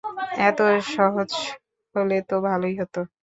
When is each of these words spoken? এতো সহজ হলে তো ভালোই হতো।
এতো 0.47 0.63
সহজ 0.93 1.31
হলে 1.95 2.17
তো 2.29 2.35
ভালোই 2.47 2.73
হতো। 2.81 2.99